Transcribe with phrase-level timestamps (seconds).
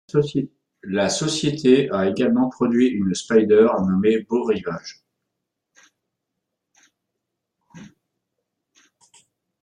[0.81, 5.03] La société a également produit une Spyder nommé Beau Rivage.